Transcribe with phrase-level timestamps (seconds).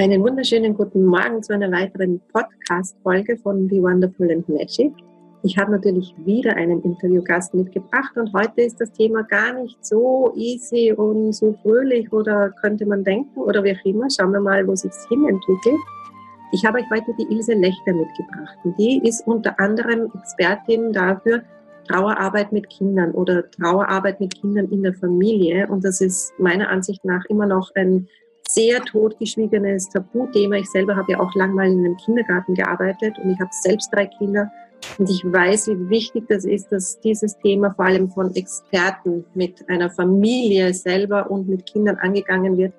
[0.00, 4.92] Einen wunderschönen guten Morgen zu einer weiteren Podcast-Folge von Be Wonderful and Magic.
[5.42, 10.32] Ich habe natürlich wieder einen Interviewgast mitgebracht und heute ist das Thema gar nicht so
[10.36, 14.06] easy und so fröhlich oder könnte man denken oder wie auch immer.
[14.08, 15.80] Schauen wir mal, wo sich hin entwickelt.
[16.52, 21.42] Ich habe euch heute die Ilse Lechter mitgebracht und die ist unter anderem Expertin dafür,
[21.88, 27.04] Trauerarbeit mit Kindern oder Trauerarbeit mit Kindern in der Familie und das ist meiner Ansicht
[27.04, 28.06] nach immer noch ein
[28.48, 30.56] sehr totgeschwiegenes Tabuthema.
[30.56, 33.92] Ich selber habe ja auch lang mal in einem Kindergarten gearbeitet und ich habe selbst
[33.92, 34.50] drei Kinder.
[34.96, 39.68] Und ich weiß, wie wichtig das ist, dass dieses Thema vor allem von Experten mit
[39.68, 42.72] einer Familie selber und mit Kindern angegangen wird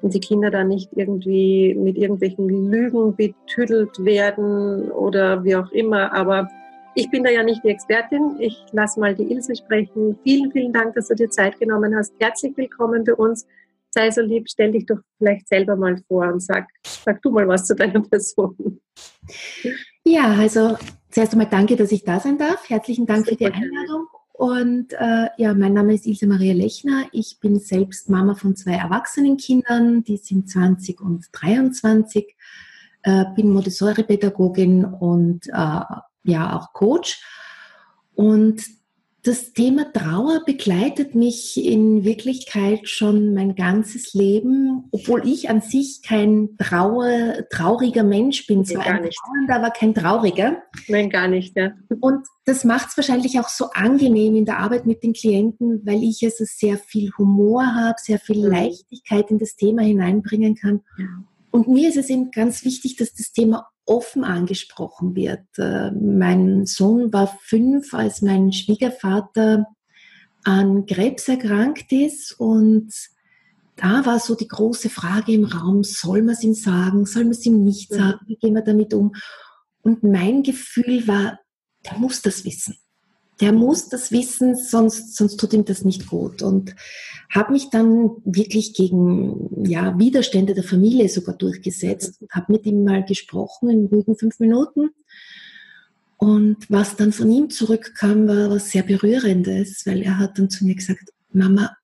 [0.00, 6.14] und die Kinder dann nicht irgendwie mit irgendwelchen Lügen betüdelt werden oder wie auch immer.
[6.14, 6.48] Aber
[6.94, 8.36] ich bin da ja nicht die Expertin.
[8.38, 10.18] Ich lasse mal die Ilse sprechen.
[10.22, 12.14] Vielen, vielen Dank, dass du dir Zeit genommen hast.
[12.18, 13.46] Herzlich willkommen bei uns
[13.90, 17.46] sei so lieb, stell dich doch vielleicht selber mal vor und sag, sag du mal
[17.48, 18.80] was zu deiner Person.
[20.04, 20.76] Ja, also
[21.10, 22.68] zuerst einmal danke, dass ich da sein darf.
[22.68, 24.06] Herzlichen Dank Super für die Einladung.
[24.32, 27.04] Und äh, ja, mein Name ist Ilse Maria Lechner.
[27.12, 32.34] Ich bin selbst Mama von zwei erwachsenen Kindern, die sind 20 und 23.
[33.02, 35.82] Äh, bin Montessori-Pädagogin und äh,
[36.22, 37.22] ja auch Coach.
[38.14, 38.62] Und
[39.22, 46.00] das Thema Trauer begleitet mich in Wirklichkeit schon mein ganzes Leben, obwohl ich an sich
[46.02, 48.64] kein Trauer, trauriger Mensch bin.
[48.64, 49.18] Zwar ein nicht.
[49.18, 50.62] trauernder, aber kein trauriger.
[50.88, 51.72] Nein, gar nicht, ja.
[52.00, 56.02] Und das macht es wahrscheinlich auch so angenehm in der Arbeit mit den Klienten, weil
[56.02, 58.52] ich also sehr viel Humor habe, sehr viel mhm.
[58.52, 60.80] Leichtigkeit in das Thema hineinbringen kann.
[61.50, 65.46] Und mir ist es eben ganz wichtig, dass das Thema offen angesprochen wird.
[65.58, 69.66] Äh, mein Sohn war fünf, als mein Schwiegervater
[70.44, 72.92] an Krebs erkrankt ist und
[73.76, 77.32] da war so die große Frage im Raum, soll man es ihm sagen, soll man
[77.32, 79.14] es ihm nicht sagen, wie gehen wir damit um?
[79.82, 81.40] Und mein Gefühl war,
[81.84, 82.76] der muss das wissen
[83.40, 86.42] der muss das wissen, sonst, sonst tut ihm das nicht gut.
[86.42, 86.74] Und
[87.30, 93.04] habe mich dann wirklich gegen ja, Widerstände der Familie sogar durchgesetzt, habe mit ihm mal
[93.04, 94.90] gesprochen in ruhigen fünf Minuten.
[96.18, 100.66] Und was dann von ihm zurückkam, war was sehr Berührendes, weil er hat dann zu
[100.66, 101.74] mir gesagt, Mama,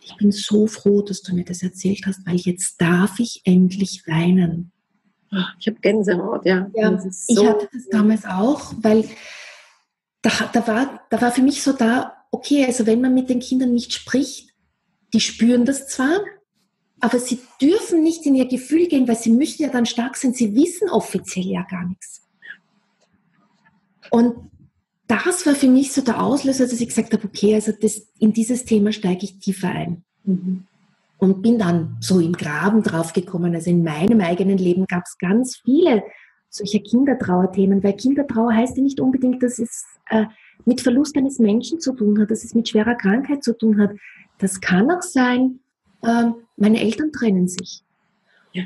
[0.00, 4.02] ich bin so froh, dass du mir das erzählt hast, weil jetzt darf ich endlich
[4.06, 4.72] weinen.
[5.58, 6.70] Ich habe Gänsehaut, ja.
[6.74, 9.04] ja so ich hatte das damals auch, weil
[10.24, 13.40] da, da, war, da war für mich so da, okay, also wenn man mit den
[13.40, 14.54] Kindern nicht spricht,
[15.12, 16.18] die spüren das zwar,
[17.00, 20.32] aber sie dürfen nicht in ihr Gefühl gehen, weil sie müssen ja dann stark sein.
[20.32, 22.22] Sie wissen offiziell ja gar nichts.
[24.10, 24.50] Und
[25.06, 28.32] das war für mich so der Auslöser, dass ich gesagt habe, okay, also das, in
[28.32, 30.04] dieses Thema steige ich tiefer ein.
[30.24, 30.64] Mhm.
[31.18, 33.54] Und bin dann so im Graben draufgekommen.
[33.54, 36.02] Also in meinem eigenen Leben gab es ganz viele
[36.54, 40.26] solche Kindertrauerthemen, weil Kindertrauer heißt ja nicht unbedingt, dass es äh,
[40.64, 43.90] mit Verlust eines Menschen zu tun hat, dass es mit schwerer Krankheit zu tun hat.
[44.38, 45.58] Das kann auch sein,
[46.02, 47.82] äh, meine Eltern trennen sich.
[48.52, 48.64] Ja.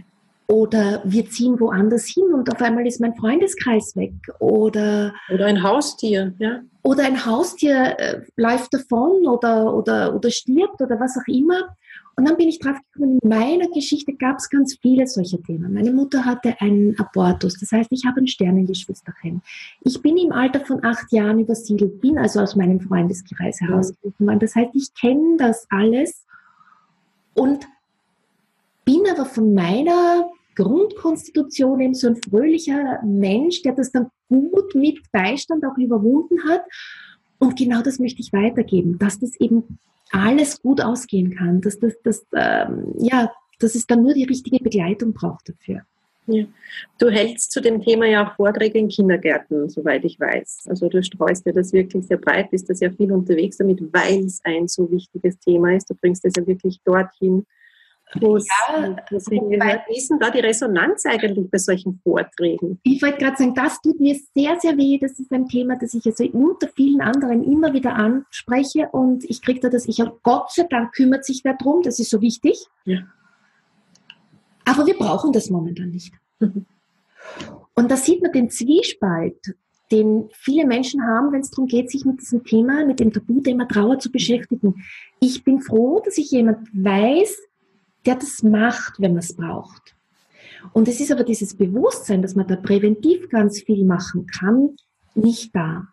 [0.49, 4.13] Oder wir ziehen woanders hin und auf einmal ist mein Freundeskreis weg.
[4.39, 6.61] Oder, oder ein Haustier, ja.
[6.83, 11.75] Oder ein Haustier äh, läuft davon oder, oder, oder stirbt oder was auch immer.
[12.19, 15.73] Und dann bin ich drauf gekommen, in meiner Geschichte gab es ganz viele solcher Themen.
[15.73, 19.41] Meine Mutter hatte einen Abortus, das heißt, ich habe ein Sternengeschwisterchen.
[19.83, 24.41] Ich bin im Alter von acht Jahren übersiedelt, bin also aus meinem Freundeskreis herausgerufen worden.
[24.41, 26.25] Das heißt, ich kenne das alles
[27.35, 27.69] und
[28.85, 34.99] bin aber von meiner Grundkonstitution eben so ein fröhlicher Mensch, der das dann gut mit
[35.13, 36.63] Beistand auch überwunden hat.
[37.39, 39.79] Und genau das möchte ich weitergeben, dass das eben
[40.11, 44.63] alles gut ausgehen kann, dass, das, dass, ähm, ja, dass es dann nur die richtige
[44.63, 45.83] Begleitung braucht dafür.
[46.27, 46.45] Ja.
[46.99, 50.67] Du hältst zu dem Thema ja auch Vorträge in Kindergärten, soweit ich weiß.
[50.69, 54.27] Also du streust ja das wirklich sehr breit, bist da sehr viel unterwegs damit, weil
[54.27, 55.89] es ein so wichtiges Thema ist.
[55.89, 57.47] Du bringst es ja wirklich dorthin,
[58.15, 58.97] ja,
[59.29, 59.81] hingehört.
[59.89, 62.81] Wie ist denn da die Resonanz eigentlich bei solchen Vorträgen?
[62.83, 64.99] Ich wollte gerade sagen, das tut mir sehr, sehr weh.
[64.99, 69.43] Das ist ein Thema, das ich also unter vielen anderen immer wieder anspreche und ich
[69.43, 72.67] kriege da das, ich Gott sei Dank kümmert sich wer drum, das ist so wichtig.
[72.85, 73.01] Ja.
[74.65, 76.13] Aber wir brauchen das momentan nicht.
[77.75, 79.55] Und da sieht man den Zwiespalt,
[79.91, 83.65] den viele Menschen haben, wenn es darum geht, sich mit diesem Thema, mit dem Tabuthema
[83.65, 84.85] Trauer zu beschäftigen.
[85.21, 87.37] Ich bin froh, dass ich jemand weiß,
[88.07, 89.95] der das macht, wenn man es braucht.
[90.73, 94.77] Und es ist aber dieses Bewusstsein, dass man da präventiv ganz viel machen kann,
[95.15, 95.89] nicht da.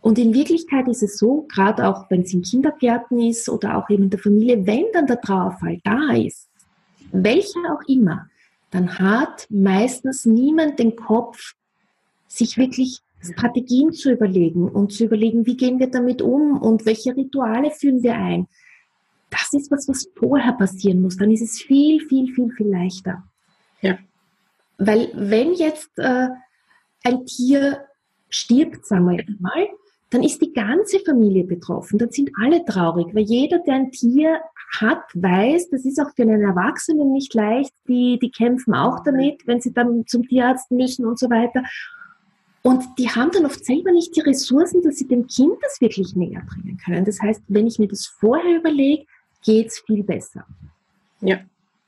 [0.00, 3.88] Und in Wirklichkeit ist es so, gerade auch wenn es in Kindergärten ist oder auch
[3.88, 6.48] eben in der Familie, wenn dann der Trauerfall da ist,
[7.10, 8.28] welcher auch immer,
[8.70, 11.54] dann hat meistens niemand den Kopf,
[12.26, 17.16] sich wirklich Strategien zu überlegen und zu überlegen, wie gehen wir damit um und welche
[17.16, 18.46] Rituale führen wir ein.
[19.34, 21.16] Das ist was, was vorher passieren muss.
[21.16, 23.24] Dann ist es viel, viel, viel, viel leichter.
[23.80, 23.98] Ja.
[24.78, 26.28] Weil wenn jetzt äh,
[27.02, 27.84] ein Tier
[28.28, 29.68] stirbt, sagen wir jetzt mal,
[30.10, 31.98] dann ist die ganze Familie betroffen.
[31.98, 34.40] Dann sind alle traurig, weil jeder, der ein Tier
[34.78, 37.72] hat, weiß, das ist auch für einen Erwachsenen nicht leicht.
[37.88, 41.64] Die, die kämpfen auch damit, wenn sie dann zum Tierarzt müssen und so weiter.
[42.62, 46.14] Und die haben dann oft selber nicht die Ressourcen, dass sie dem Kind das wirklich
[46.14, 47.04] näher bringen können.
[47.04, 49.04] Das heißt, wenn ich mir das vorher überlege,
[49.44, 50.44] geht es viel besser.
[51.20, 51.40] Ja.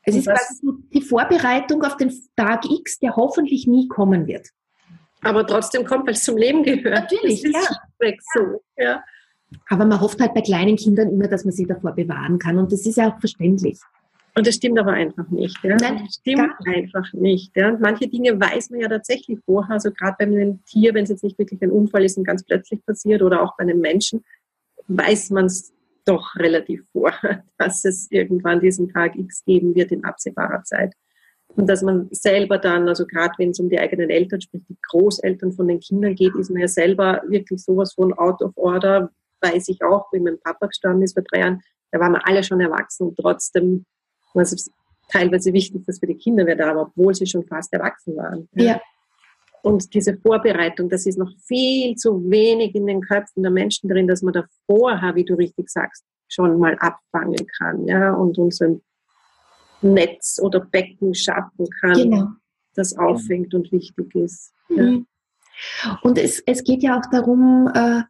[0.03, 4.49] Es ist quasi die Vorbereitung auf den Tag X, der hoffentlich nie kommen wird.
[5.23, 7.11] Aber trotzdem kommt, weil es zum Leben gehört.
[7.11, 7.61] Natürlich, ja.
[8.33, 8.63] So.
[8.77, 9.03] ja.
[9.69, 12.59] Aber man hofft halt bei kleinen Kindern immer, dass man sie davor bewahren kann.
[12.59, 13.81] Und das ist ja auch verständlich.
[14.37, 15.57] Und das stimmt aber einfach nicht.
[15.65, 15.77] Ja?
[15.77, 17.57] Nein, das stimmt einfach nicht.
[17.57, 17.71] Ja?
[17.71, 21.11] Und manche Dinge weiß man ja tatsächlich vorher, also gerade bei einem Tier, wenn es
[21.11, 24.25] jetzt nicht wirklich ein Unfall ist und ganz plötzlich passiert oder auch bei einem Menschen,
[24.89, 25.73] weiß man es
[26.07, 30.95] doch relativ vorher, dass es irgendwann diesen Tag X geben wird in absehbarer Zeit.
[31.49, 34.77] Und dass man selber dann, also gerade wenn es um die eigenen Eltern, sprich die
[34.91, 39.11] Großeltern von den Kindern geht, ist man ja selber wirklich sowas von out of order,
[39.41, 41.63] weiß ich auch, wie mein Papa gestorben ist vor drei Jahren,
[41.93, 43.87] da waren wir alle schon erwachsen und trotzdem
[44.37, 44.71] was es
[45.11, 48.49] teilweise wichtig, dass für die Kinder wir da waren, obwohl sie schon fast erwachsen waren.
[48.55, 48.81] Ja.
[49.67, 54.07] Und diese Vorbereitung, das ist noch viel zu wenig in den Köpfen der Menschen drin,
[54.07, 58.63] dass man da vorher, wie du richtig sagst, schon mal abfangen kann, ja, und uns
[58.63, 58.81] ein
[59.83, 62.29] Netz oder Becken schaffen kann, genau.
[62.77, 64.55] das auffängt und wichtig ist.
[64.69, 65.09] Mhm.
[65.83, 65.99] Ja.
[66.05, 68.03] Und es, es geht ja auch darum, äh,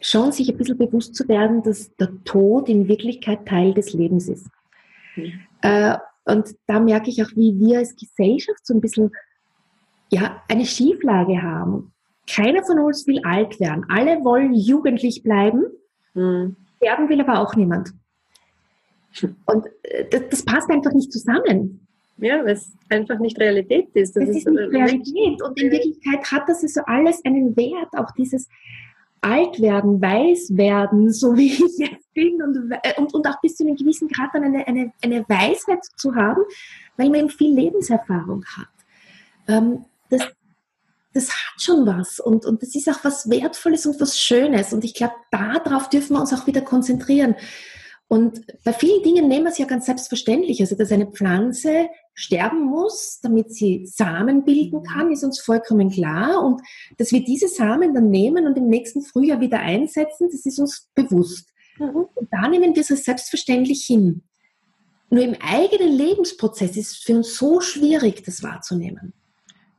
[0.00, 4.28] schon sich ein bisschen bewusst zu werden, dass der Tod in Wirklichkeit Teil des Lebens
[4.28, 4.46] ist.
[5.62, 5.96] Äh,
[6.26, 9.10] und da merke ich auch, wie wir als Gesellschaft so ein bisschen
[10.10, 11.92] ja, eine Schieflage haben.
[12.28, 13.86] Keiner von uns will alt werden.
[13.88, 15.64] Alle wollen jugendlich bleiben.
[16.14, 16.56] Mhm.
[16.76, 17.92] Sterben will aber auch niemand.
[19.46, 21.86] Und äh, das, das, passt einfach nicht zusammen.
[22.18, 24.16] Ja, weil es einfach nicht Realität ist.
[24.16, 25.42] Das, das ist, ist nicht Realität.
[25.42, 27.88] Und in Wirklichkeit hat das so alles einen Wert.
[27.96, 28.48] Auch dieses,
[29.26, 33.56] alt werden, weiß werden, so wie ich jetzt bin und, äh, und, und auch bis
[33.56, 36.42] zu einem gewissen Grad dann eine, eine, eine Weisheit zu haben,
[36.96, 38.68] weil man eben viel Lebenserfahrung hat.
[39.48, 40.22] Ähm, das,
[41.12, 44.84] das hat schon was und, und das ist auch was Wertvolles und was Schönes und
[44.84, 47.36] ich glaube, darauf dürfen wir uns auch wieder konzentrieren.
[48.08, 50.60] Und bei vielen Dingen nehmen wir es ja ganz selbstverständlich.
[50.60, 54.84] Also, dass eine Pflanze sterben muss, damit sie Samen bilden mhm.
[54.84, 56.44] kann, ist uns vollkommen klar.
[56.44, 56.62] Und
[56.98, 60.88] dass wir diese Samen dann nehmen und im nächsten Frühjahr wieder einsetzen, das ist uns
[60.94, 61.48] bewusst.
[61.78, 62.06] Mhm.
[62.14, 64.22] Und da nehmen wir es als selbstverständlich hin.
[65.10, 69.14] Nur im eigenen Lebensprozess ist es für uns so schwierig, das wahrzunehmen.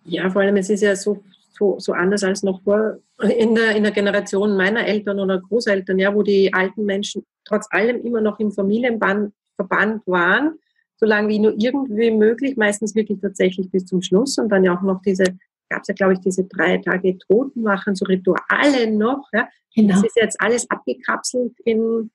[0.07, 3.75] Ja, vor allem, es ist ja so, so, so anders als noch vor in der,
[3.75, 8.21] in der Generation meiner Eltern oder Großeltern, ja, wo die alten Menschen trotz allem immer
[8.21, 9.31] noch im Familienverband
[10.05, 10.59] waren,
[10.97, 14.81] solange wie nur irgendwie möglich, meistens wirklich tatsächlich bis zum Schluss und dann ja auch
[14.81, 15.23] noch diese,
[15.69, 19.47] gab es ja glaube ich diese drei Tage Totenwachen, so Rituale noch, ja.
[19.75, 19.93] Genau.
[19.93, 22.09] Das ist jetzt alles abgekapselt in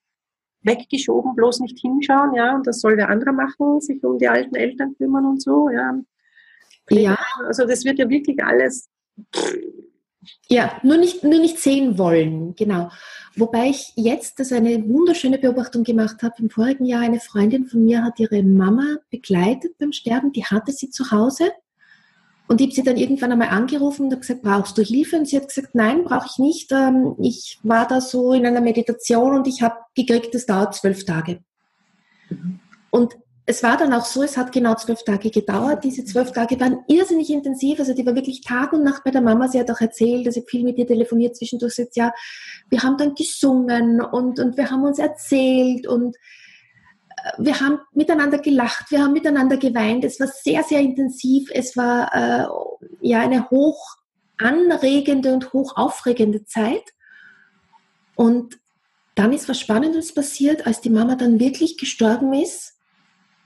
[0.63, 4.55] weggeschoben, bloß nicht hinschauen, ja, und das soll wer andere machen, sich um die alten
[4.55, 5.99] Eltern kümmern und so, ja.
[6.91, 7.19] Ja.
[7.47, 8.89] Also das wird ja wirklich alles
[10.49, 12.91] ja, nur nicht, nur nicht sehen wollen, genau.
[13.35, 16.35] Wobei ich jetzt das eine wunderschöne Beobachtung gemacht habe.
[16.39, 20.73] Im vorigen Jahr eine Freundin von mir hat ihre Mama begleitet beim Sterben, die hatte
[20.73, 21.51] sie zu Hause.
[22.49, 25.17] Und ich habe sie dann irgendwann einmal angerufen und habe gesagt, brauchst du Hilfe?
[25.17, 26.71] Und sie hat gesagt, nein, brauche ich nicht.
[26.73, 31.05] Ähm, ich war da so in einer Meditation und ich habe gekriegt, das dauert zwölf
[31.05, 31.41] Tage.
[32.29, 32.61] Mhm.
[32.91, 35.83] Und es war dann auch so, es hat genau zwölf Tage gedauert.
[35.83, 37.81] Diese zwölf Tage waren irrsinnig intensiv.
[37.81, 39.49] Also die war wirklich Tag und Nacht bei der Mama.
[39.49, 41.75] Sie hat auch erzählt, dass ich viel mit ihr telefoniert zwischendurch.
[41.75, 42.13] Sagt, ja,
[42.71, 46.15] wir haben dann gesungen und, und wir haben uns erzählt und
[47.17, 50.05] äh, wir haben miteinander gelacht, wir haben miteinander geweint.
[50.05, 51.49] Es war sehr, sehr intensiv.
[51.53, 52.47] Es war äh,
[53.01, 53.97] ja eine hoch
[54.39, 56.95] anregende und hoch aufregende Zeit.
[58.15, 58.61] Und
[59.17, 62.72] dann ist was Spannendes passiert, als die Mama dann wirklich gestorben ist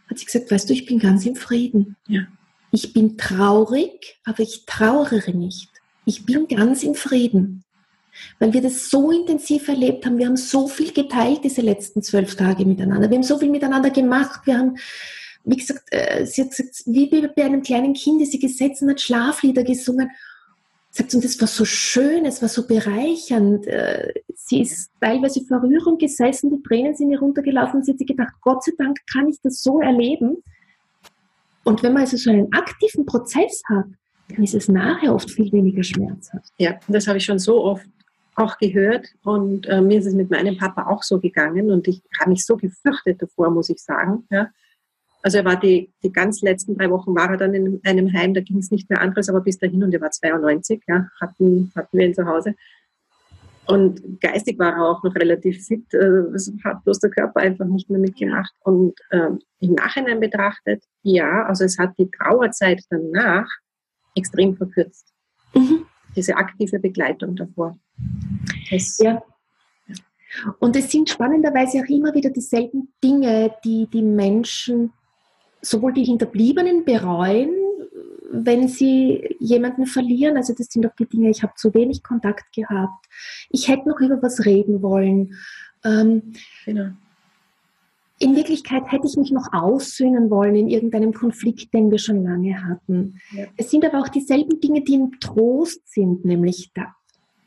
[0.09, 1.97] hat sie gesagt, weißt du, ich bin ganz im Frieden.
[2.09, 2.23] Ja.
[2.71, 5.71] Ich bin traurig, aber ich trauere nicht.
[6.05, 7.65] Ich bin ganz im Frieden.
[8.39, 10.19] Weil wir das so intensiv erlebt haben.
[10.19, 13.11] Wir haben so viel geteilt diese letzten zwölf Tage miteinander.
[13.11, 14.41] Wir haben so viel miteinander gemacht.
[14.47, 14.77] Wir haben,
[15.45, 19.01] wie gesagt, äh, sie hat gesagt, wie bei einem kleinen Kind ist sie gesessen, hat
[19.01, 20.11] Schlaflieder gesungen
[20.97, 23.67] sagt, und das war so schön, es war so bereichernd.
[23.67, 27.83] Äh, sie ist teilweise vor Rührung gesessen, die Tränen sind ihr runtergelaufen.
[27.83, 30.43] Sie hat sich gedacht, Gott sei Dank kann ich das so erleben.
[31.65, 33.87] Und wenn man also so einen aktiven Prozess hat,
[34.29, 36.53] dann ist es nachher oft viel weniger schmerzhaft.
[36.59, 37.87] Ja, das habe ich schon so oft
[38.35, 42.03] auch gehört und äh, mir ist es mit meinem Papa auch so gegangen und ich
[42.21, 44.27] habe mich so gefürchtet davor, muss ich sagen.
[44.31, 44.51] Ja.
[45.27, 48.33] Also er war die, die ganz letzten drei Wochen war er dann in einem Heim,
[48.33, 51.73] da ging es nicht mehr anderes, aber bis dahin und er war 92, ja, hatten,
[51.75, 52.55] hatten wir ihn zu Hause.
[53.67, 56.23] Und geistig war er auch noch relativ fit, äh,
[56.63, 58.55] hat bloß der Körper einfach nicht mehr mitgemacht.
[58.61, 63.49] Und ähm, im Nachhinein betrachtet, ja, also es hat die Trauerzeit danach
[64.15, 65.13] extrem verkürzt.
[65.57, 65.87] Mhm.
[66.15, 67.77] Diese aktive Begleitung davor.
[68.71, 69.21] Das, ja.
[70.61, 74.93] Und es sind spannenderweise auch immer wieder dieselben Dinge, die die Menschen,
[75.61, 77.51] sowohl die Hinterbliebenen bereuen,
[78.31, 80.37] wenn sie jemanden verlieren.
[80.37, 83.07] Also das sind doch die Dinge, ich habe zu wenig Kontakt gehabt.
[83.51, 85.35] Ich hätte noch über was reden wollen.
[85.85, 86.35] Ähm,
[86.65, 86.91] genau.
[88.19, 92.65] In Wirklichkeit hätte ich mich noch aussöhnen wollen in irgendeinem Konflikt, den wir schon lange
[92.65, 93.21] hatten.
[93.33, 93.45] Ja.
[93.59, 96.95] Es sind aber auch dieselben Dinge, die ein Trost sind, nämlich da,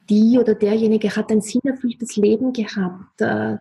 [0.09, 3.19] die oder derjenige hat ein sinnerfülltes Leben gehabt.
[3.19, 3.57] Äh,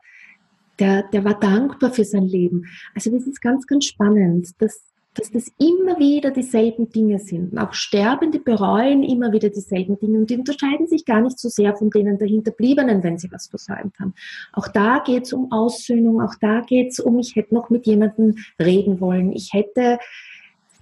[0.78, 2.66] der, der war dankbar für sein Leben.
[2.94, 4.82] Also das ist ganz, ganz spannend, dass,
[5.14, 7.58] dass das immer wieder dieselben Dinge sind.
[7.58, 11.76] Auch Sterbende bereuen immer wieder dieselben Dinge und die unterscheiden sich gar nicht so sehr
[11.76, 14.14] von denen der Hinterbliebenen, wenn sie was versäumt haben.
[14.52, 17.86] Auch da geht es um Aussöhnung, auch da geht es um, ich hätte noch mit
[17.86, 19.98] jemandem reden wollen, ich hätte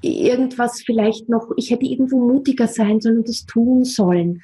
[0.03, 4.43] irgendwas vielleicht noch, ich hätte irgendwo mutiger sein sollen und das tun sollen.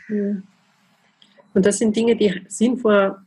[1.55, 3.23] Und das sind Dinge, die sind vor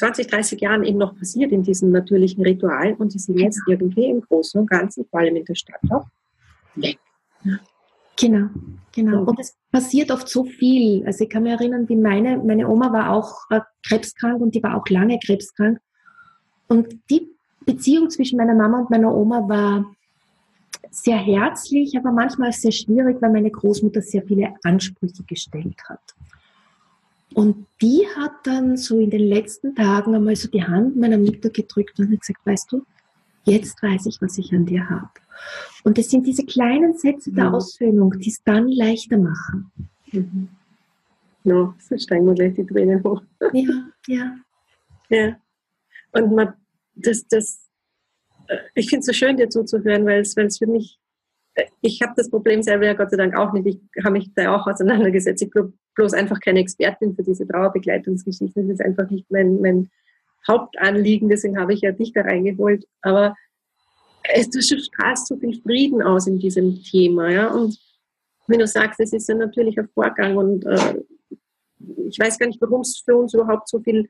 [0.00, 3.78] 20, 30 Jahren eben noch passiert in diesen natürlichen Ritualen und die sind jetzt genau.
[3.78, 6.06] irgendwie im Großen und Ganzen, vor allem in der Stadt auch,
[6.74, 6.98] weg.
[8.16, 8.48] Genau,
[8.92, 9.24] genau.
[9.24, 11.06] Und es passiert oft so viel.
[11.06, 14.62] Also ich kann mich erinnern, wie meine, meine Oma war auch äh, krebskrank und die
[14.62, 15.78] war auch lange krebskrank.
[16.68, 17.28] Und die
[17.64, 19.84] Beziehung zwischen meiner Mama und meiner Oma war
[20.90, 26.00] sehr herzlich, aber manchmal sehr schwierig, weil meine Großmutter sehr viele Ansprüche gestellt hat.
[27.34, 31.50] Und die hat dann so in den letzten Tagen einmal so die Hand meiner Mutter
[31.50, 32.84] gedrückt und hat gesagt, weißt du,
[33.44, 35.10] jetzt weiß ich, was ich an dir habe.
[35.84, 37.54] Und es sind diese kleinen Sätze der mhm.
[37.54, 39.70] Aussöhnung, die es dann leichter machen.
[40.12, 40.48] Mhm.
[41.44, 43.22] Ja, so steigen wir gleich die Tränen hoch.
[43.52, 44.36] Ja, ja.
[45.08, 45.36] Ja.
[46.12, 46.54] Und man,
[46.94, 47.68] das, das,
[48.48, 50.99] äh, ich finde es so schön, dir zuzuhören, weil es, weil es für mich
[51.80, 53.66] ich habe das Problem selber ja Gott sei Dank auch nicht.
[53.66, 55.42] Ich habe mich da auch auseinandergesetzt.
[55.42, 58.68] Ich bin bloß einfach keine Expertin für diese Trauerbegleitungsgeschichten.
[58.68, 59.90] Das ist einfach nicht mein, mein
[60.46, 61.28] Hauptanliegen.
[61.28, 62.86] Deswegen habe ich ja dich da reingeholt.
[63.02, 63.34] Aber
[64.34, 67.30] es strahlt so viel Frieden aus in diesem Thema.
[67.30, 67.48] Ja?
[67.48, 67.78] Und
[68.46, 71.02] wenn du sagst, es ist ein natürlicher Vorgang und äh,
[72.08, 74.08] ich weiß gar nicht, warum es für uns überhaupt so viel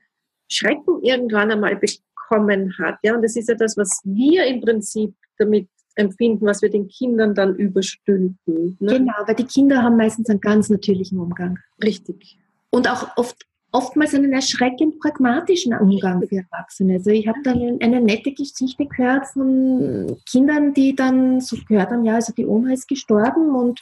[0.48, 2.98] Schrecken irgendwann einmal bekommen hat.
[3.02, 3.14] Ja?
[3.14, 5.68] Und das ist ja das, was wir im Prinzip damit
[6.00, 8.36] empfinden, was wir den Kindern dann überstülpen.
[8.80, 8.98] Ne?
[8.98, 11.58] Genau, weil die Kinder haben meistens einen ganz natürlichen Umgang.
[11.82, 12.38] Richtig.
[12.70, 16.94] Und auch oft oftmals einen erschreckend pragmatischen Umgang für Erwachsene.
[16.94, 22.04] Also ich habe dann eine nette Geschichte gehört von Kindern, die dann so gehört haben,
[22.04, 23.80] ja, also die Oma ist gestorben und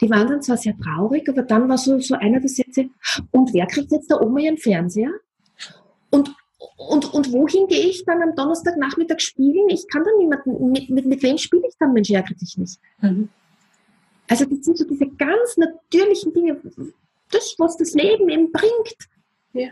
[0.00, 2.86] die waren dann zwar sehr traurig, aber dann war so, so einer der Sätze,
[3.30, 5.10] und wer kriegt jetzt der Oma ihren Fernseher?
[6.10, 6.34] Und
[6.76, 9.68] und, und wohin gehe ich dann am Donnerstagnachmittag spielen?
[9.68, 11.92] Ich kann dann niemanden, mit, mit, mit wem spiele ich dann?
[11.92, 12.80] Mensch, ärgere dich nicht.
[13.00, 13.28] Mhm.
[14.28, 16.60] Also das sind so diese ganz natürlichen Dinge,
[17.30, 18.96] das, was das Leben eben bringt.
[19.52, 19.70] Ja.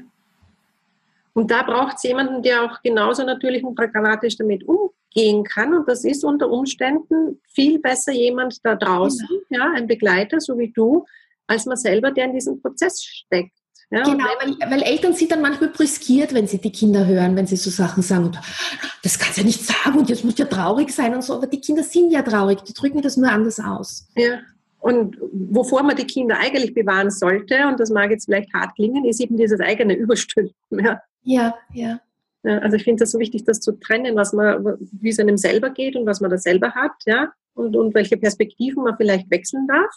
[1.32, 5.73] Und da braucht es jemanden, der auch genauso natürlich und pragmatisch damit umgehen kann.
[5.75, 9.64] Und das ist unter Umständen viel besser jemand da draußen, genau.
[9.64, 11.06] ja, ein Begleiter, so wie du,
[11.47, 13.60] als man selber, der in diesem Prozess steckt.
[13.92, 17.49] Ja, genau, weil, weil, Eltern sind dann manchmal brüskiert, wenn sie die Kinder hören, wenn
[17.49, 18.38] sie so Sachen sagen und
[19.02, 21.49] das kannst du ja nicht sagen und jetzt muss ja traurig sein und so, aber
[21.49, 24.06] die Kinder sind ja traurig, die drücken das nur anders aus.
[24.16, 24.38] Ja,
[24.80, 29.04] und wovor man die Kinder eigentlich bewahren sollte, und das mag jetzt vielleicht hart klingen,
[29.04, 30.54] ist eben dieses eigene Überstülpen.
[30.70, 31.54] Ja, ja.
[31.75, 32.00] ja.
[32.42, 35.37] ja also ich finde das so wichtig, das zu trennen, was man, wie es einem
[35.37, 39.30] selber geht und was man da selber hat, ja, und, und welche Perspektiven man vielleicht
[39.30, 39.90] wechseln darf.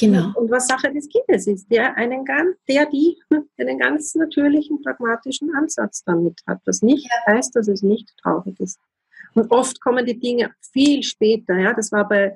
[0.00, 0.32] Genau.
[0.34, 3.18] Und was Sache des Kindes ist, der einen ganz, der die
[3.58, 7.34] einen ganz natürlichen, pragmatischen Ansatz damit hat, was nicht ja.
[7.34, 8.78] heißt, dass es nicht traurig ist.
[9.34, 11.56] Und oft kommen die Dinge viel später.
[11.58, 12.34] Ja, das war bei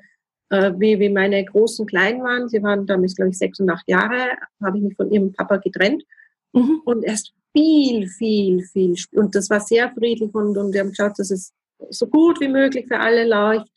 [0.51, 2.49] äh, wie, wie meine Großen klein waren.
[2.49, 4.29] Sie waren damals, glaube ich, sechs und acht Jahre.
[4.63, 6.05] Habe ich mich von ihrem Papa getrennt
[6.53, 6.83] mhm.
[6.85, 8.95] und erst viel, viel, viel.
[9.13, 11.53] Und das war sehr friedlich und, und wir haben geschaut, dass es
[11.89, 13.73] so gut wie möglich für alle läuft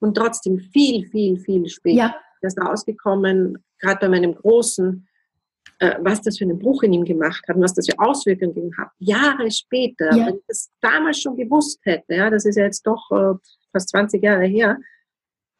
[0.00, 1.96] und trotzdem viel, viel, viel später.
[1.96, 2.14] Ja
[2.48, 5.06] ist rausgekommen, gerade bei meinem Großen,
[5.78, 8.72] äh, was das für einen Bruch in ihm gemacht hat und was das für Auswirkungen
[8.78, 8.88] hat.
[8.98, 10.26] Jahre später, ja.
[10.26, 13.34] wenn ich das damals schon gewusst hätte, ja, das ist ja jetzt doch äh,
[13.72, 14.78] fast 20 Jahre her,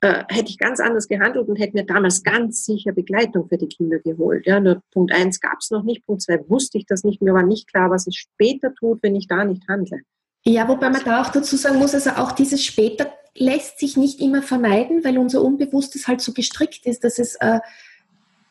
[0.01, 3.69] äh, hätte ich ganz anders gehandelt und hätte mir damals ganz sicher Begleitung für die
[3.69, 4.47] Kinder geholt.
[4.47, 7.35] Ja, nur Punkt eins gab es noch nicht, Punkt zwei wusste ich das nicht, mir
[7.35, 10.01] war nicht klar, was es später tut, wenn ich da nicht handle.
[10.45, 14.21] Ja, wobei man da auch dazu sagen muss, also auch dieses später lässt sich nicht
[14.21, 17.61] immer vermeiden, weil unser Unbewusstes halt so gestrickt ist, dass es äh,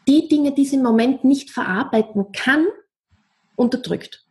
[0.07, 2.65] die Dinge, die es im Moment nicht verarbeiten kann,
[3.55, 4.25] unterdrückt.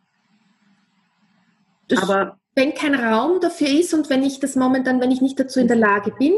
[1.89, 5.39] Das, Aber wenn kein Raum dafür ist und wenn ich das momentan, wenn ich nicht
[5.39, 6.35] dazu in der Lage bin,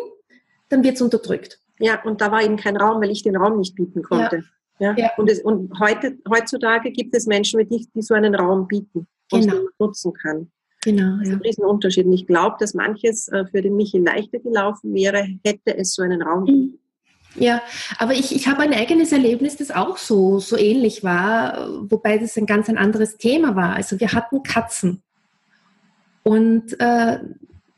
[0.69, 1.59] dann wird es unterdrückt.
[1.78, 4.45] Ja, und da war eben kein Raum, weil ich den Raum nicht bieten konnte.
[4.78, 4.92] Ja.
[4.92, 5.04] ja?
[5.04, 5.11] ja.
[5.16, 9.40] Und, es, und heute, heutzutage gibt es Menschen die, die so einen Raum bieten und
[9.40, 9.62] genau.
[9.78, 10.50] nutzen kann.
[10.85, 11.19] Genau.
[11.19, 12.07] Das ist ein Riesenunterschied.
[12.07, 16.03] Und ich glaube, dass manches äh, für den Michi leichter gelaufen wäre, hätte es so
[16.03, 16.79] einen Raum gegeben.
[17.35, 17.62] Ja,
[17.99, 22.37] aber ich, ich habe ein eigenes Erlebnis, das auch so, so ähnlich war, wobei das
[22.37, 23.75] ein ganz ein anderes Thema war.
[23.75, 25.03] Also wir hatten Katzen.
[26.25, 27.19] Und äh,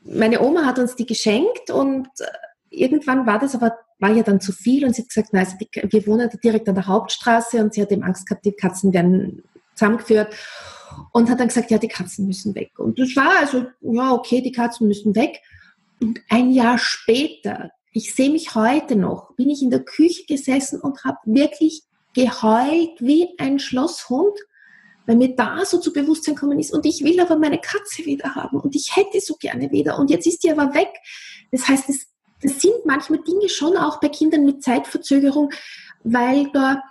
[0.03, 2.25] meine Oma hat uns die geschenkt und äh,
[2.69, 5.55] irgendwann war das aber, war ja dann zu viel und sie hat gesagt, na, also
[5.59, 8.93] die, wir wohnen direkt an der Hauptstraße und sie hat eben Angst gehabt, die Katzen
[8.93, 9.43] werden
[9.75, 10.33] zusammengeführt
[11.11, 12.71] und hat dann gesagt, ja, die Katzen müssen weg.
[12.79, 15.41] Und das war also, ja, okay, die Katzen müssen weg.
[16.01, 20.81] Und ein Jahr später, ich sehe mich heute noch, bin ich in der Küche gesessen
[20.81, 24.37] und habe wirklich geheult wie ein Schlosshund
[25.05, 28.35] weil mir da so zu Bewusstsein kommen ist und ich will aber meine Katze wieder
[28.35, 30.89] haben und ich hätte so gerne wieder und jetzt ist die aber weg.
[31.51, 35.51] Das heißt, das sind manchmal Dinge schon auch bei Kindern mit Zeitverzögerung,
[36.03, 36.83] weil da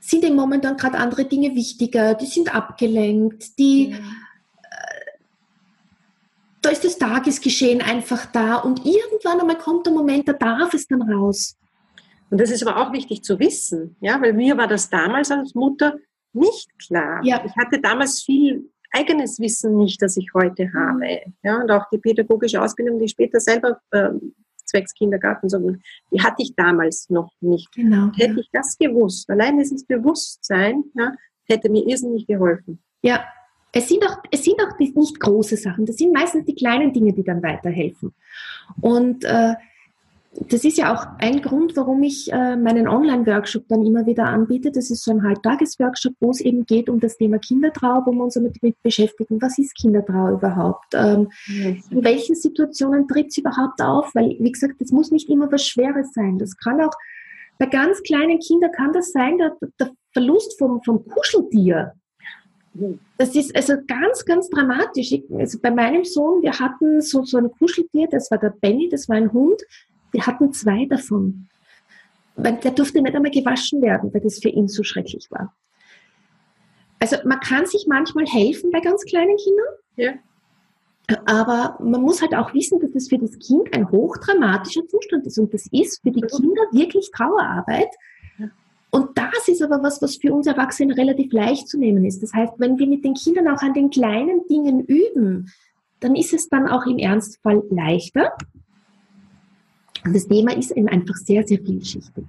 [0.00, 3.98] sind im momentan gerade andere Dinge wichtiger, die sind abgelenkt, die, ja.
[3.98, 5.10] äh,
[6.62, 10.86] da ist das Tagesgeschehen einfach da und irgendwann einmal kommt der Moment, da darf es
[10.88, 11.56] dann raus.
[12.30, 15.54] Und das ist aber auch wichtig zu wissen, ja, weil mir war das damals als
[15.54, 15.96] Mutter
[16.32, 17.20] nicht klar.
[17.24, 17.44] Ja.
[17.44, 20.74] Ich hatte damals viel eigenes Wissen nicht, das ich heute mhm.
[20.74, 21.20] habe.
[21.42, 24.34] Ja, und auch die pädagogische Ausbildung, die später selber ähm,
[24.70, 25.58] zwecks Kindergarten, so,
[26.10, 27.72] die hatte ich damals noch nicht.
[27.72, 28.10] Genau.
[28.16, 28.38] Hätte ja.
[28.38, 31.12] ich das gewusst, allein dieses Bewusstsein, ja,
[31.44, 32.82] hätte mir irrsinnig geholfen.
[33.02, 33.24] Ja,
[33.72, 37.12] es sind auch, es sind auch nicht große Sachen, das sind meistens die kleinen Dinge,
[37.12, 38.14] die dann weiterhelfen.
[38.80, 39.54] Und äh,
[40.32, 44.70] das ist ja auch ein Grund, warum ich äh, meinen Online-Workshop dann immer wieder anbiete.
[44.70, 48.24] Das ist so ein Halbtages-Workshop, wo es eben geht um das Thema Kindertrau, wo wir
[48.24, 50.94] uns damit beschäftigen, was ist Kindertrau überhaupt?
[50.94, 54.14] Ähm, in welchen Situationen tritt es überhaupt auf?
[54.14, 56.38] Weil, wie gesagt, das muss nicht immer was Schweres sein.
[56.38, 56.92] Das kann auch,
[57.58, 61.92] bei ganz kleinen Kindern kann das sein, der, der Verlust vom, vom Kuscheltier.
[63.18, 65.10] Das ist also ganz, ganz dramatisch.
[65.10, 68.88] Ich, also bei meinem Sohn, wir hatten so, so ein Kuscheltier, das war der Benny,
[68.88, 69.60] das war ein Hund,
[70.12, 71.48] wir hatten zwei davon.
[72.36, 75.54] Weil der durfte nicht einmal gewaschen werden, weil das für ihn so schrecklich war.
[76.98, 79.66] Also man kann sich manchmal helfen bei ganz kleinen Kindern.
[79.96, 80.12] Ja.
[81.26, 85.38] Aber man muss halt auch wissen, dass das für das Kind ein hochdramatischer Zustand ist.
[85.38, 87.88] Und das ist für die Kinder wirklich Trauerarbeit.
[88.90, 92.22] Und das ist aber was, was für uns Erwachsene relativ leicht zu nehmen ist.
[92.22, 95.50] Das heißt, wenn wir mit den Kindern auch an den kleinen Dingen üben,
[96.00, 98.32] dann ist es dann auch im Ernstfall leichter.
[100.04, 102.24] Das Thema ist eben einfach sehr, sehr vielschichtig.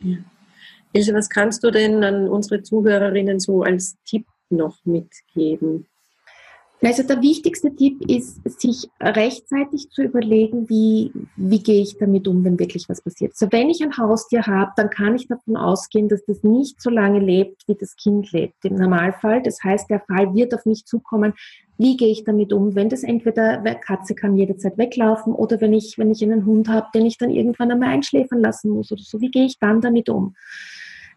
[0.00, 0.16] Ja.
[1.14, 5.86] Was kannst du denn an unsere Zuhörerinnen so als Tipp noch mitgeben?
[6.80, 12.44] Also der wichtigste Tipp ist, sich rechtzeitig zu überlegen, wie, wie gehe ich damit um,
[12.44, 13.36] wenn wirklich was passiert.
[13.36, 16.88] So, wenn ich ein Haustier habe, dann kann ich davon ausgehen, dass das nicht so
[16.88, 18.64] lange lebt, wie das Kind lebt.
[18.64, 19.42] Im Normalfall.
[19.42, 21.34] Das heißt, der Fall wird auf mich zukommen.
[21.78, 22.76] Wie gehe ich damit um?
[22.76, 26.86] Wenn das entweder, Katze kann jederzeit weglaufen oder wenn ich, wenn ich einen Hund habe,
[26.94, 29.20] den ich dann irgendwann einmal einschläfern lassen muss oder so.
[29.20, 30.34] Wie gehe ich dann damit um?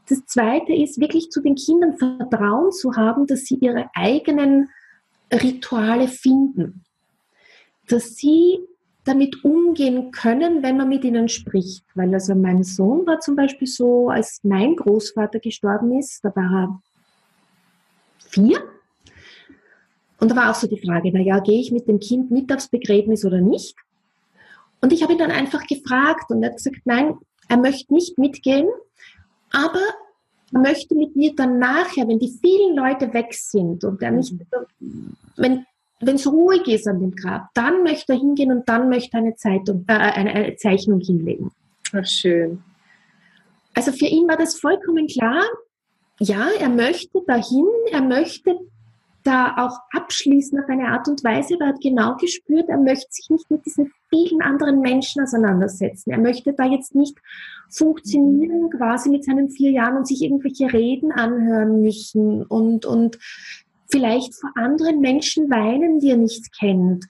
[0.10, 4.70] Das zweite ist wirklich zu den Kindern Vertrauen zu haben, dass sie ihre eigenen
[5.32, 6.84] Rituale finden,
[7.88, 8.60] dass sie
[9.04, 11.86] damit umgehen können, wenn man mit ihnen spricht.
[11.96, 16.64] Weil also mein Sohn war zum Beispiel so, als mein Großvater gestorben ist, da war
[16.64, 16.82] er
[18.30, 18.64] vier.
[20.20, 22.68] Und da war auch so die Frage, naja, gehe ich mit dem Kind mit aufs
[22.68, 23.76] Begräbnis oder nicht?
[24.80, 27.18] Und ich habe ihn dann einfach gefragt und er hat gesagt, nein,
[27.48, 28.68] er möchte nicht mitgehen,
[29.52, 29.82] aber
[30.52, 34.34] möchte mit mir dann nachher, wenn die vielen Leute weg sind und er nicht,
[35.38, 35.66] wenn
[36.02, 39.22] wenn es ruhig ist an dem Grab, dann möchte er hingehen und dann möchte er
[39.22, 41.52] eine, Zeitung, äh, eine, eine Zeichnung hinlegen.
[41.94, 42.64] Ach, schön.
[43.74, 45.44] Also für ihn war das vollkommen klar.
[46.20, 48.60] Ja, er möchte dahin, er möchte
[49.24, 53.08] da auch abschließen auf eine Art und Weise, aber er hat genau gespürt, er möchte
[53.12, 56.12] sich nicht mit diesen vielen anderen Menschen auseinandersetzen.
[56.12, 57.18] Er möchte da jetzt nicht
[57.70, 63.20] funktionieren quasi mit seinen vier Jahren und sich irgendwelche Reden anhören müssen und, und
[63.90, 67.06] vielleicht vor anderen Menschen weinen, die er nicht kennt.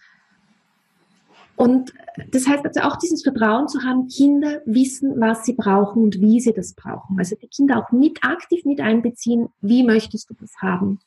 [1.56, 1.94] Und
[2.32, 6.40] das heißt also auch dieses Vertrauen zu haben, Kinder wissen, was sie brauchen und wie
[6.40, 7.20] sie das brauchen.
[7.20, 11.00] Also die Kinder auch mit aktiv mit einbeziehen, wie möchtest du das haben?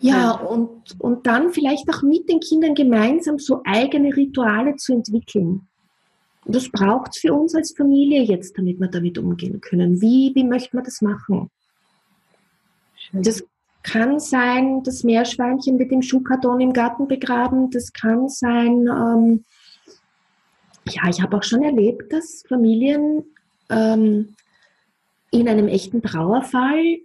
[0.00, 5.66] Ja, und, und dann vielleicht auch mit den Kindern gemeinsam so eigene Rituale zu entwickeln.
[6.44, 10.00] Das braucht es für uns als Familie jetzt, damit wir damit umgehen können.
[10.00, 11.50] Wie, wie möchte man das machen?
[13.12, 13.42] Das
[13.82, 17.70] kann sein, das Meerschweinchen mit dem Schuhkarton im Garten begraben.
[17.70, 19.44] Das kann sein, ähm,
[20.88, 23.24] ja, ich habe auch schon erlebt, dass Familien
[23.68, 24.34] ähm,
[25.30, 26.98] in einem echten Trauerfall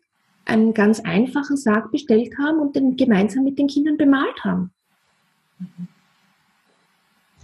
[0.46, 4.72] einen ganz einfachen Sarg bestellt haben und den gemeinsam mit den Kindern bemalt haben.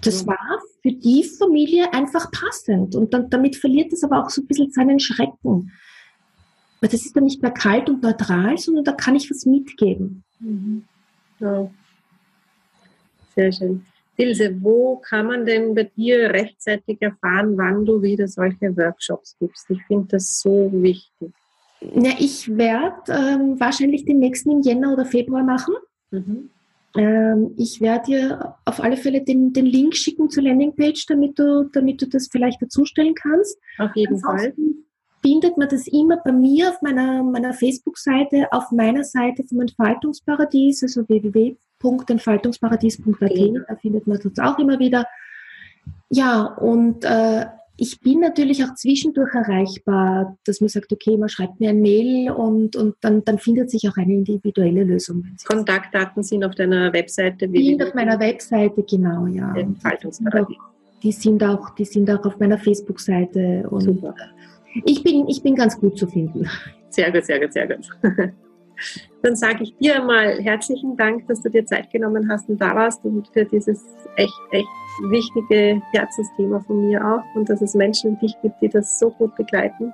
[0.01, 4.41] Das war für die Familie einfach passend und dann, damit verliert es aber auch so
[4.41, 5.71] ein bisschen seinen Schrecken.
[6.79, 10.23] Weil das ist dann nicht mehr kalt und neutral, sondern da kann ich was mitgeben.
[10.39, 10.85] Mhm.
[11.39, 11.69] Ja.
[13.35, 13.85] Sehr schön.
[14.15, 19.69] Ilse, wo kann man denn bei dir rechtzeitig erfahren, wann du wieder solche Workshops gibst?
[19.69, 21.31] Ich finde das so wichtig.
[21.81, 25.73] Na, ich werde ähm, wahrscheinlich den nächsten im Jänner oder Februar machen.
[26.11, 26.49] Mhm.
[26.97, 31.69] Ähm, ich werde dir auf alle Fälle den, den Link schicken zur Landingpage, damit du,
[31.71, 33.57] damit du das vielleicht dazustellen kannst.
[33.77, 34.83] Auf jeden Ansonsten Fall.
[35.21, 40.81] Findet man das immer bei mir auf meiner, meiner Facebook-Seite, auf meiner Seite vom Entfaltungsparadies,
[40.83, 43.31] also www.entfaltungsparadies.at.
[43.31, 43.61] Ja.
[43.67, 45.05] Da findet man das auch immer wieder.
[46.09, 47.47] Ja, und äh,
[47.79, 52.31] ich bin natürlich auch zwischendurch erreichbar, dass man sagt, okay, man schreibt mir ein Mail
[52.31, 55.25] und, und dann, dann findet sich auch eine individuelle Lösung.
[55.45, 57.49] Kontaktdaten sind auf deiner Webseite?
[57.49, 59.53] Sind auf meiner Webseite, genau, ja.
[61.01, 64.15] Die sind auch, die sind auch auf meiner Facebook-Seite und Super.
[64.83, 66.49] ich bin, ich bin ganz gut zu finden.
[66.89, 67.89] Sehr gut, sehr gut, sehr gut.
[69.21, 72.73] Dann sage ich dir einmal herzlichen Dank, dass du dir Zeit genommen hast und da
[72.75, 73.83] warst und für dieses
[74.15, 74.67] echt, echt
[75.09, 79.09] wichtige Herzensthema von mir auch und dass es Menschen wie dich gibt, die das so
[79.11, 79.93] gut begleiten.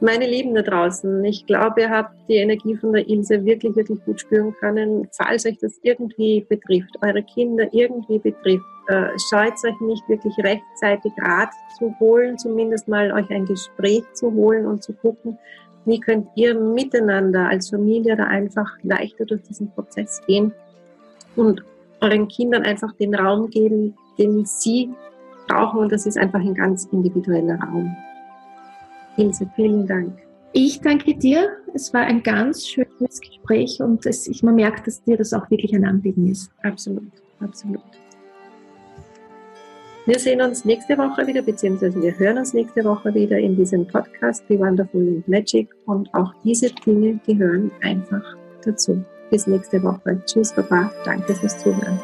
[0.00, 4.04] Meine Lieben da draußen, ich glaube, ihr habt die Energie von der Ilse wirklich, wirklich
[4.04, 5.08] gut spüren können.
[5.10, 11.12] Falls euch das irgendwie betrifft, eure Kinder irgendwie betrifft, äh, scheut euch nicht wirklich rechtzeitig
[11.20, 15.36] Rat zu holen, zumindest mal euch ein Gespräch zu holen und zu gucken,
[15.88, 20.52] wie könnt ihr miteinander als Familie da einfach leichter durch diesen Prozess gehen
[21.36, 21.62] und
[22.00, 24.90] euren Kindern einfach den Raum geben, den sie
[25.48, 27.96] brauchen und das ist einfach ein ganz individueller Raum.
[29.16, 30.12] Ilse, vielen Dank.
[30.52, 31.50] Ich danke dir.
[31.74, 35.50] Es war ein ganz schönes Gespräch und es, ich, man merkt, dass dir das auch
[35.50, 36.50] wirklich ein Anliegen ist.
[36.62, 37.82] Absolut, absolut.
[40.08, 43.86] Wir sehen uns nächste Woche wieder, beziehungsweise wir hören uns nächste Woche wieder in diesem
[43.86, 48.24] Podcast Be Wonderful and Magic und auch diese Dinge gehören einfach
[48.64, 49.04] dazu.
[49.30, 50.18] Bis nächste Woche.
[50.24, 50.90] Tschüss, Baba.
[51.04, 52.00] Danke fürs Zuhören.